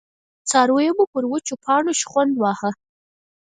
څارويو 0.49 0.97
به 0.97 1.05
پر 1.13 1.23
وچو 1.31 1.55
پاڼو 1.63 1.93
شخوند 2.01 2.33
واهه. 2.37 2.71